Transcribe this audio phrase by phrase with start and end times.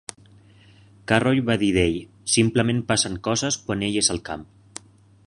[1.11, 1.99] Carroll va dir d'ell,
[2.37, 4.49] "Simplement passen coses quan ell és al camp".